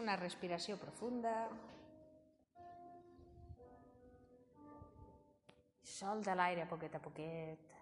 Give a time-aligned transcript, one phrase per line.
[0.00, 1.34] una respiració profunda.
[5.84, 7.76] Solta l'aire poquet a poquet.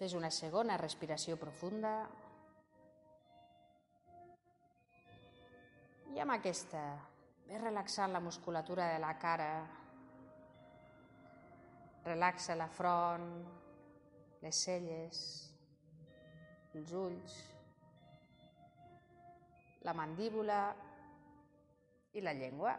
[0.00, 1.92] Fes una segona respiració profunda.
[6.12, 6.82] I amb aquesta,
[7.46, 9.52] ve relaxant la musculatura de la cara.
[12.08, 13.30] Relaxa la front,
[14.42, 15.51] les celles,
[16.78, 17.34] els ulls,
[19.84, 20.62] la mandíbula
[22.16, 22.72] i la llengua.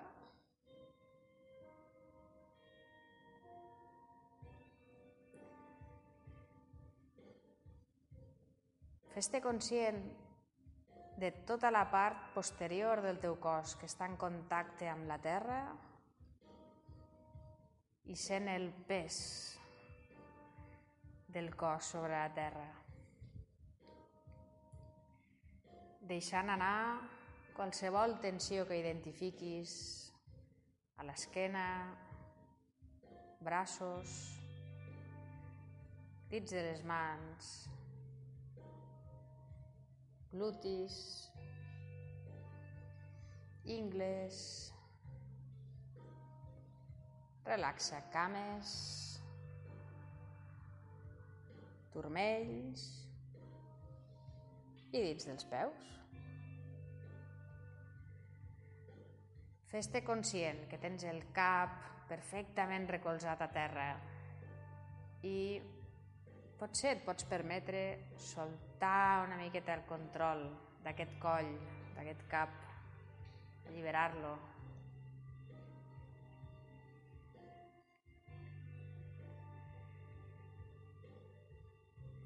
[9.13, 9.99] Fes-te conscient
[11.21, 15.59] de tota la part posterior del teu cos que està en contacte amb la terra
[18.09, 19.19] i sent el pes
[21.33, 22.82] del cos sobre la terra.
[26.03, 26.99] Deixant anar
[27.55, 29.73] qualsevol tensió que identifiquis
[30.99, 31.67] a l'esquena,
[33.39, 34.15] braços,
[36.33, 37.51] dits de les mans,
[40.33, 40.97] glutis,
[43.77, 44.41] ingles,
[47.47, 48.75] relaxa cames,
[51.95, 53.02] turmells
[54.93, 55.89] i dits dels peus.
[59.73, 63.87] Fes-te conscient que tens el cap perfectament recolzat a terra
[65.25, 65.37] i
[66.59, 67.81] potser et pots permetre
[68.21, 70.45] soltar una miqueta el control
[70.85, 71.49] d'aquest coll,
[71.97, 72.53] d'aquest cap,
[73.71, 74.35] alliberar-lo.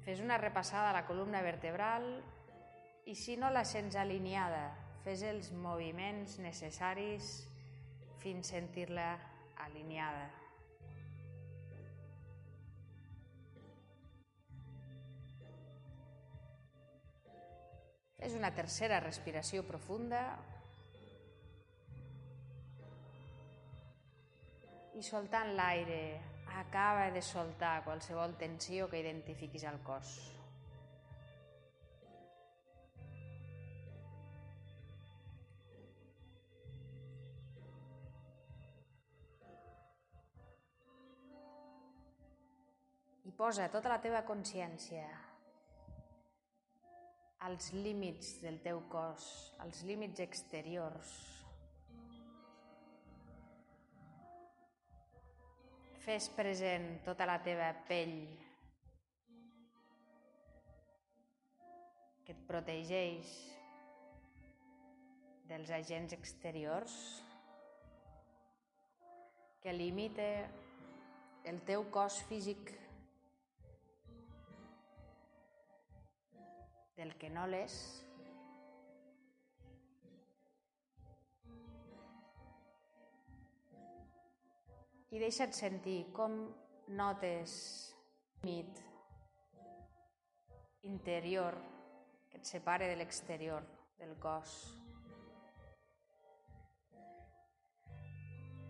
[0.04, 2.18] Fes una repassada a la columna vertebral
[3.08, 4.66] i si no la sents alineada,
[5.00, 7.30] fes els moviments necessaris
[8.20, 9.14] fins sentir-la
[9.64, 10.26] alineada.
[18.28, 20.22] És una tercera respiració profunda.
[24.98, 26.02] I soltant l'aire,
[26.60, 30.18] acaba de soltar qualsevol tensió que identifiquis al cos.
[43.38, 45.06] Posa tota la teva consciència
[47.46, 49.28] als límits del teu cos,
[49.62, 51.12] als límits exteriors.
[56.02, 58.16] Fes present tota la teva pell
[62.26, 63.36] que et protegeix
[65.46, 66.98] dels agents exteriors,
[69.62, 70.28] que limita
[71.48, 72.74] el teu cos físic
[76.98, 77.78] del que no l'és,
[85.14, 86.34] i deixa't sentir com
[86.98, 87.54] notes
[88.44, 88.82] mit
[90.88, 91.56] interior
[92.28, 93.64] que et separe de l'exterior
[93.98, 94.58] del cos.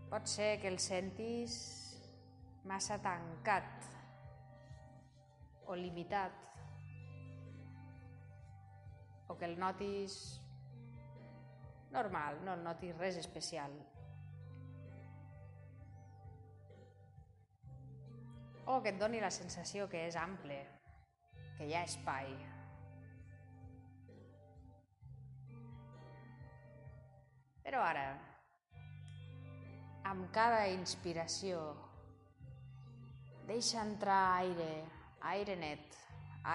[0.08, 1.56] Pot ser que el sentis
[2.64, 3.88] massa tancat
[5.68, 6.57] o limitat
[9.28, 10.40] o que el notis
[11.92, 13.72] normal, no el notis res especial.
[18.68, 20.58] O que et doni la sensació que és ample,
[21.56, 22.32] que hi ha espai.
[27.64, 28.06] Però ara,
[30.08, 31.60] amb cada inspiració,
[33.48, 34.72] deixa entrar aire,
[35.32, 35.96] aire net,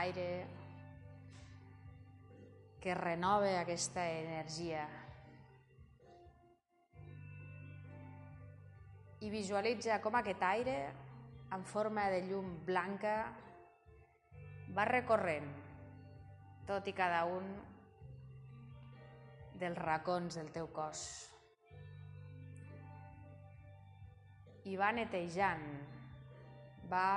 [0.02, 0.28] aire
[2.84, 4.84] que renova aquesta energia.
[9.24, 10.74] I visualitza com aquest aire
[11.56, 13.14] en forma de llum blanca
[14.76, 15.48] va recorrent
[16.68, 17.48] tot i cada un
[19.62, 21.06] dels racons del teu cos.
[24.68, 25.64] I va netejant,
[26.92, 27.08] va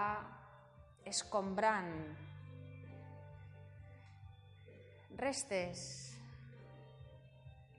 [1.11, 1.91] escombrant
[5.15, 5.83] restes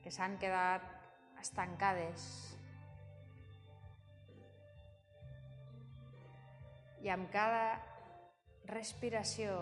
[0.02, 0.84] que s'han quedat
[1.42, 2.24] estancades
[7.04, 7.78] i amb cada
[8.72, 9.54] respiració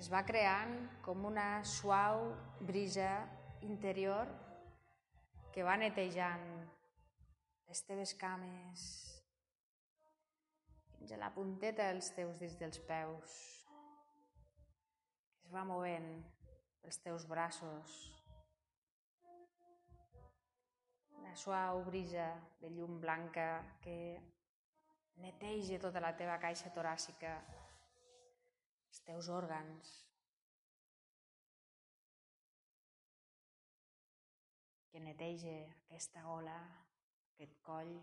[0.00, 0.74] es va creant
[1.06, 2.26] com una suau
[2.60, 3.12] brisa
[3.62, 4.26] interior
[5.54, 6.46] que va netejant
[7.68, 8.82] les teves cames
[10.96, 13.61] fins a la punteta dels teus dits dels peus.
[15.52, 16.06] Va movent
[16.88, 17.96] els teus braços.
[21.18, 22.28] Una suau brisa
[22.62, 23.44] de llum blanca
[23.84, 23.96] que
[25.20, 27.34] neteja tota la teva caixa toràcica,
[28.88, 29.92] els teus òrgans,
[34.88, 35.54] que neteja
[35.84, 36.58] aquesta gola,
[37.36, 37.94] aquest coll.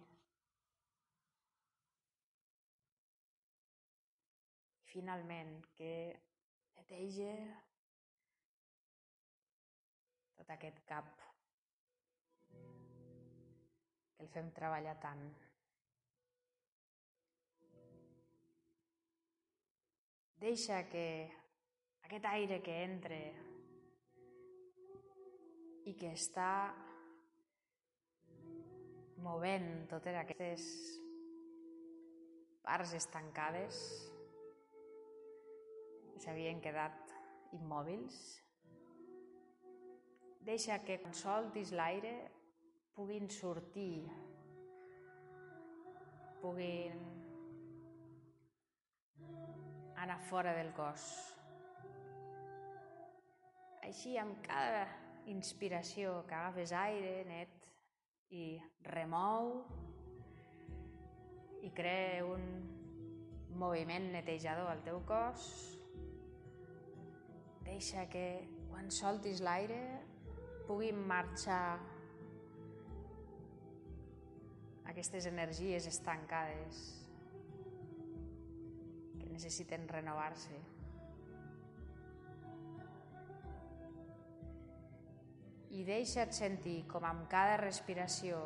[4.94, 5.94] Finalment, que
[6.90, 7.34] neteja
[10.38, 11.06] tot aquest cap
[14.16, 15.22] que el fem treballar tant.
[20.42, 21.06] Deixa que
[22.10, 23.22] aquest aire que entre
[25.86, 26.52] i que està
[29.22, 30.70] movent totes aquestes
[32.66, 33.84] parts estancades
[36.20, 37.14] s'havien quedat
[37.56, 38.18] immòbils.
[40.44, 42.14] Deixa que quan soltis l'aire
[42.96, 44.04] puguin sortir,
[46.42, 47.00] puguin
[50.00, 51.06] anar fora del cos.
[53.84, 54.86] Així, amb cada
[55.32, 57.68] inspiració que agafes aire net
[58.36, 58.46] i
[58.86, 59.56] remou
[61.66, 62.46] i crea un
[63.60, 65.79] moviment netejador al teu cos,
[67.70, 68.26] deixa que
[68.70, 69.80] quan soltis l'aire
[70.68, 71.78] puguin marxar
[74.90, 76.82] aquestes energies estancades
[79.40, 80.58] necessiten renovar-se.
[85.70, 88.42] I deixa't sentir com amb cada respiració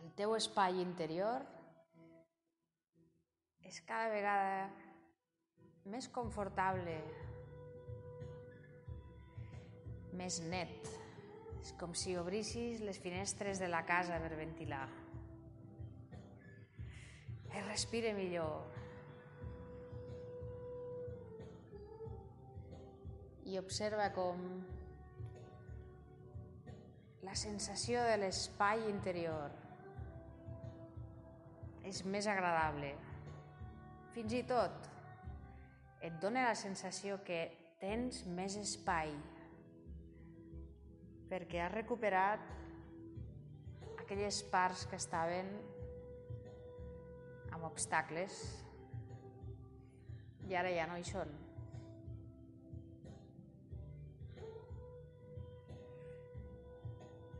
[0.00, 1.44] el teu espai interior
[3.70, 4.89] és cada vegada
[5.88, 6.96] més confortable,
[10.20, 10.90] més net.
[11.60, 14.86] És com si obrissis les finestres de la casa per ventilar.
[17.50, 18.80] Es respira millor,
[23.50, 24.42] i observa com
[27.26, 29.56] la sensació de l'espai interior
[31.90, 32.92] és més agradable.
[34.14, 34.86] Fins i tot
[36.00, 37.42] et dona la sensació que
[37.80, 39.12] tens més espai
[41.30, 42.42] perquè has recuperat
[44.02, 45.52] aquelles parts que estaven
[47.54, 48.40] amb obstacles
[50.50, 51.30] i ara ja no hi són.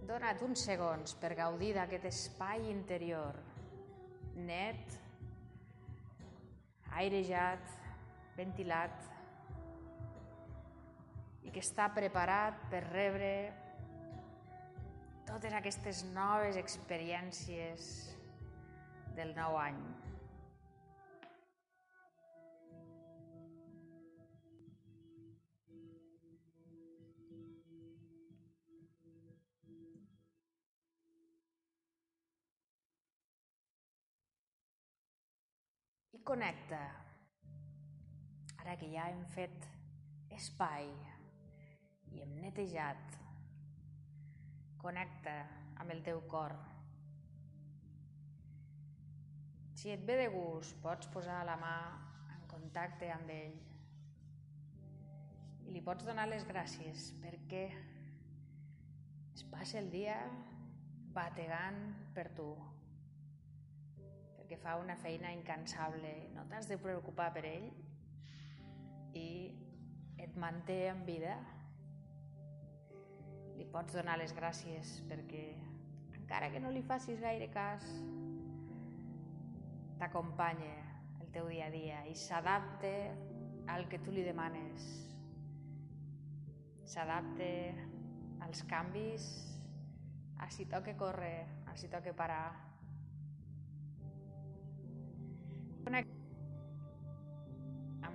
[0.06, 3.38] Dona't uns segons per gaudir d'aquest espai interior
[4.46, 4.96] net,
[7.02, 7.79] airejat,
[8.36, 9.08] ventilat
[11.46, 13.32] i que està preparat per rebre
[15.30, 17.90] totes aquestes noves experiències
[19.16, 19.82] del nou any.
[36.30, 37.09] connecta.
[38.70, 39.64] Ara que ja hem fet
[40.30, 40.84] espai
[42.14, 43.16] i hem netejat,
[44.78, 45.32] connecta
[45.82, 46.54] amb el teu cor.
[49.74, 51.74] Si et ve de gust, pots posar la mà
[52.36, 53.58] en contacte amb ell
[55.66, 57.66] i li pots donar les gràcies perquè
[59.34, 60.22] es passa el dia
[61.18, 61.82] bategant
[62.14, 62.52] per tu
[64.46, 67.72] que fa una feina incansable, no t'has de preocupar per ell
[69.14, 69.50] i
[70.20, 71.36] et manté en vida.
[73.56, 75.44] Li pots donar les gràcies perquè,
[76.16, 77.86] encara que no li facis gaire cas,
[80.00, 80.76] t'acompanya
[81.20, 82.94] el teu dia a dia i s'adapta
[83.68, 84.86] al que tu li demanes.
[86.90, 87.50] S'adapta
[88.46, 89.28] als canvis,
[90.40, 92.70] a si toca córrer, a si toca parar.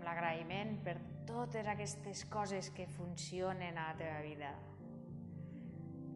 [0.05, 0.95] L'agraïment per
[1.25, 4.51] totes aquestes coses que funcionen a la teva vida.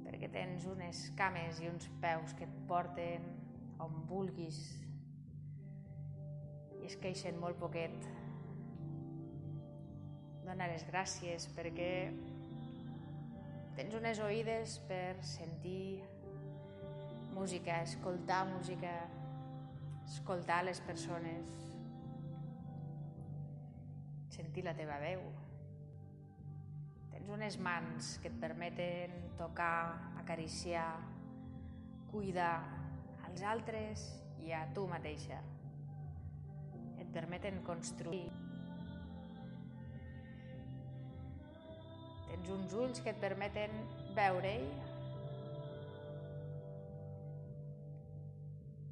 [0.06, 3.26] Perquè tens unes cames i uns peus que et porten
[3.82, 4.60] on vulguis
[6.80, 7.96] i es queixen molt poquet.
[10.46, 11.92] Dóna les gràcies perquè
[13.78, 16.04] tens unes oïdes per sentir
[17.34, 18.94] música, escoltar música,
[20.06, 21.69] escoltar les persones,
[24.40, 25.24] sentir la teva veu.
[27.12, 30.94] Tens unes mans que et permeten tocar, acariciar,
[32.12, 32.62] cuidar
[33.28, 34.06] als altres
[34.46, 35.42] i a tu mateixa.
[37.00, 38.30] Et permeten construir.
[42.30, 43.76] Tens uns ulls que et permeten
[44.16, 44.72] veure-hi.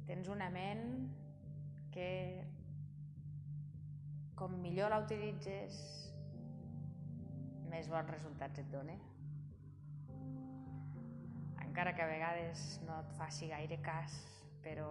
[0.08, 0.86] Tens una ment
[1.92, 2.08] que
[4.38, 5.76] com millor la utilitzes,
[7.68, 8.94] més bons resultats et dona.
[11.64, 14.14] Encara que a vegades no et faci gaire cas,
[14.62, 14.88] però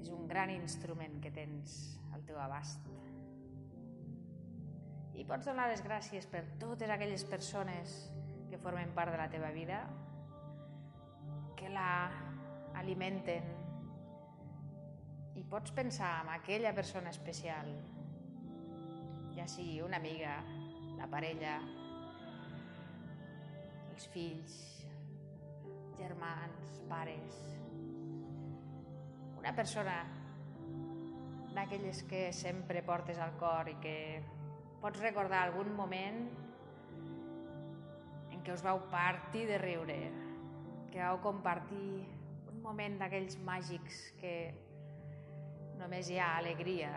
[0.00, 1.76] és un gran instrument que tens
[2.16, 2.88] al teu abast.
[5.12, 7.98] I pots donar les gràcies per totes aquelles persones
[8.48, 9.84] que formen part de la teva vida,
[11.60, 12.08] que la
[12.80, 13.61] alimenten,
[15.36, 17.70] i pots pensar en aquella persona especial,
[19.36, 20.36] ja sigui una amiga,
[20.98, 21.56] la parella,
[23.92, 24.58] els fills,
[25.98, 27.38] germans, pares,
[29.38, 29.96] una persona
[31.56, 33.96] d'aquelles que sempre portes al cor i que
[34.82, 36.20] pots recordar algun moment
[38.32, 39.98] en què us vau partir de riure,
[40.92, 42.02] que vau compartir
[42.52, 44.34] un moment d'aquells màgics que
[45.82, 46.92] només hi ha alegria.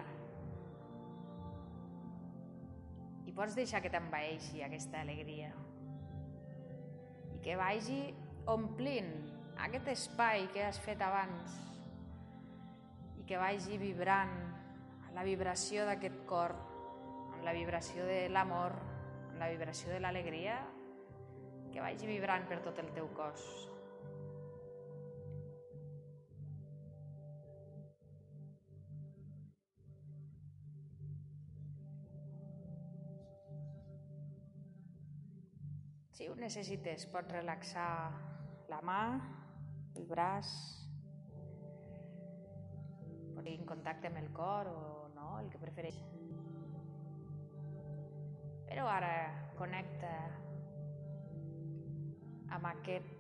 [3.26, 5.50] I pots deixar que t'envaeixi aquesta alegria.
[7.34, 8.02] I que vagi
[8.54, 9.12] omplint
[9.66, 11.56] aquest espai que has fet abans
[13.18, 14.36] i que vagi vibrant
[15.16, 16.52] la vibració d'aquest cor,
[17.32, 18.76] amb la vibració de l'amor,
[19.30, 20.60] amb la vibració de l'alegria,
[21.72, 23.48] que vagi vibrant per tot el teu cos.
[36.16, 38.08] Si ho necessites, pots relaxar
[38.72, 39.00] la mà,
[40.00, 40.48] el braç,
[43.36, 44.78] pot ir en contacte amb el cor o
[45.12, 45.98] no, el que prefereix.
[48.70, 49.12] Però ara
[49.60, 50.14] connecta
[52.56, 53.12] amb aquest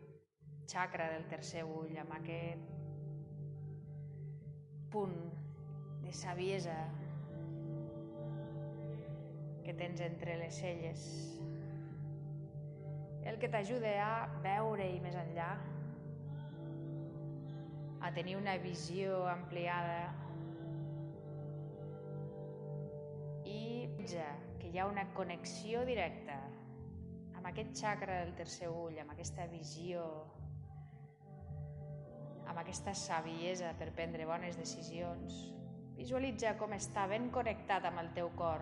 [0.72, 2.72] xacra del tercer ull, amb aquest
[4.96, 5.20] punt
[6.08, 6.80] de saviesa
[9.68, 11.10] que tens entre les celles
[13.25, 15.50] el que t'ajuda a veure-hi més enllà,
[18.05, 20.12] a tenir una visió ampliada
[23.50, 23.88] i
[24.62, 26.38] que hi ha una connexió directa
[27.34, 30.03] amb aquest xacra del tercer ull, amb aquesta visió,
[32.46, 35.41] amb aquesta saviesa per prendre bones decisions.
[35.98, 38.62] Visualitza com està ben connectat amb el teu cor,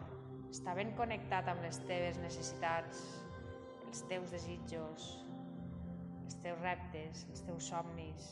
[0.53, 3.03] està ben connectat amb les teves necessitats,
[3.93, 5.03] els teus desitjos,
[6.25, 8.29] els teus reptes, els teus somnis.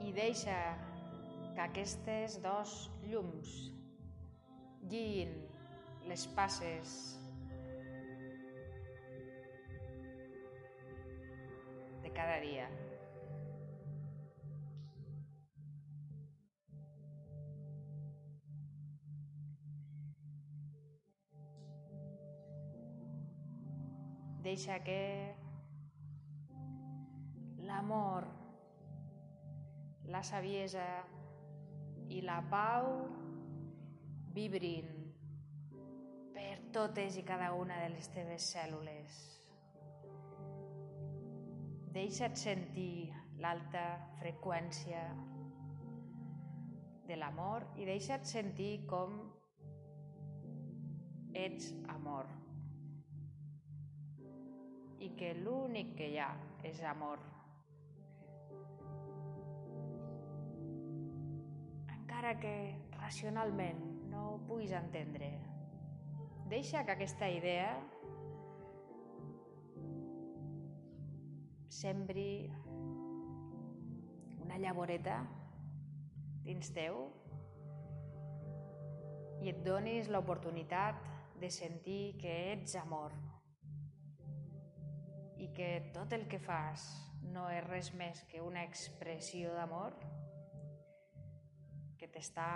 [0.00, 0.56] I deixa
[1.52, 2.78] que aquestes dos
[3.10, 3.52] llums
[4.88, 5.36] guiïn
[6.08, 6.94] les passes
[12.00, 12.70] de cada dia.
[24.50, 25.32] Deixa que
[27.62, 28.24] l'amor,
[30.10, 30.86] la saviesa
[32.10, 32.88] i la pau
[34.34, 34.88] vibrin
[36.34, 39.20] per totes i cada una de les teves cèl·lules.
[42.00, 43.06] Deixa't sentir
[43.46, 43.86] l'alta
[44.18, 45.06] freqüència
[47.06, 49.14] de l'amor i deixa't sentir com
[51.46, 52.39] ets amor
[55.00, 56.30] i que l'únic que hi ha
[56.68, 57.22] és amor.
[61.96, 62.54] Encara que
[62.98, 63.80] racionalment
[64.12, 65.30] no ho puguis entendre,
[66.52, 67.72] deixa que aquesta idea
[71.80, 72.50] sembri
[74.42, 75.22] una llavoreta
[76.44, 77.06] dins teu
[79.40, 80.98] i et donis l'oportunitat
[81.40, 83.14] de sentir que ets amor,
[85.40, 86.84] i que tot el que fas
[87.32, 89.96] no és res més que una expressió d'amor
[92.00, 92.50] que t'està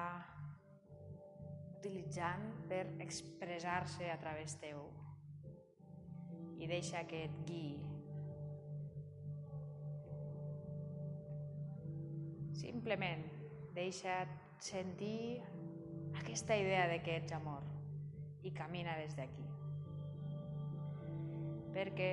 [1.79, 4.87] utilitzant per expressar-se a través teu
[6.61, 7.75] i deixa que et guiï.
[12.57, 13.27] Simplement
[13.77, 14.33] deixa't
[14.65, 15.43] sentir
[16.21, 17.67] aquesta idea de que ets amor
[18.45, 19.45] i camina des d'aquí.
[21.75, 22.11] Perquè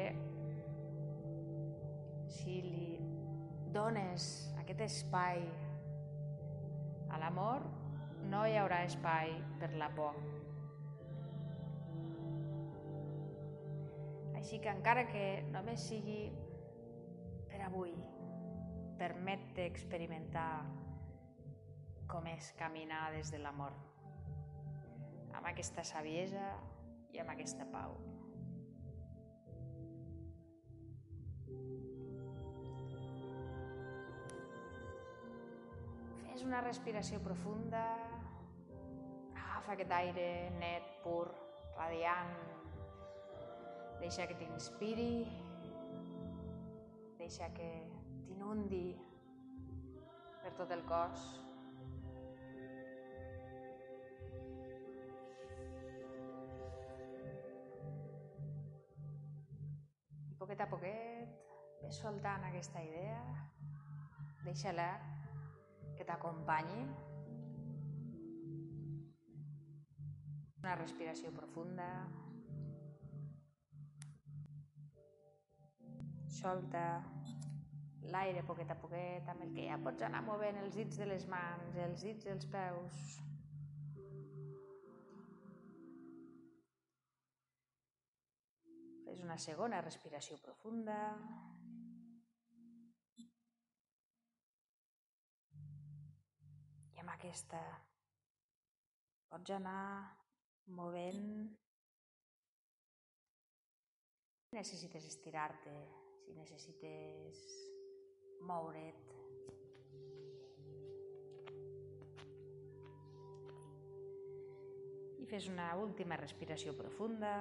[3.74, 4.28] dones
[4.62, 5.42] aquest espai
[7.12, 7.64] a l'amor,
[8.32, 10.20] no hi haurà espai per la por.
[14.40, 16.22] Així que encara que només sigui
[17.52, 17.94] per avui,
[19.00, 20.52] permet-te experimentar
[22.12, 23.76] com és caminar des de l'amor,
[25.32, 26.56] amb aquesta saviesa
[27.14, 28.11] i amb aquesta pau.
[36.42, 37.82] Fes una respiració profunda,
[39.38, 40.24] agafa aquest aire
[40.56, 41.28] net, pur,
[41.76, 42.32] radiant,
[44.00, 45.28] deixa que t'inspiri,
[47.20, 47.70] deixa que
[48.26, 48.82] t'inundi
[50.42, 51.30] per tot el cos,
[60.42, 61.40] poquet a poquet,
[61.86, 63.26] ves soltant aquesta idea,
[64.42, 64.92] deixa-la
[66.02, 66.82] que t'acompanyi.
[70.62, 71.88] Una respiració profunda.
[76.42, 76.86] Solta
[78.14, 81.28] l'aire poquet a poquet, amb el que ja pots anar movent els dits de les
[81.30, 83.12] mans, els dits dels peus,
[89.12, 90.98] Fes una segona respiració profunda.
[96.96, 97.60] I amb aquesta
[99.30, 100.02] pots anar
[100.74, 101.28] movent.
[104.50, 105.74] Si necessites estirar-te,
[106.26, 107.44] si necessites
[108.50, 109.14] moure't,
[115.22, 117.36] i fes una última respiració profunda.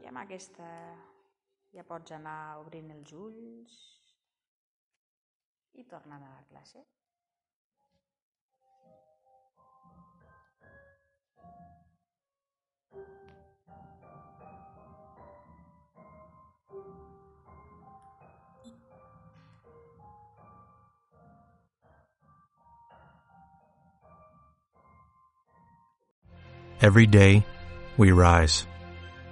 [0.00, 0.72] I amb aquesta
[1.76, 3.78] ja pots anar obrint els ulls
[6.50, 6.84] classe.
[26.82, 27.44] Every day,
[27.96, 28.66] we rise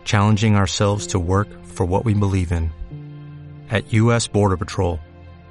[0.04, 2.70] challenging ourselves to work for what we believe in.
[3.70, 4.28] At U.S.
[4.28, 5.00] Border Patrol,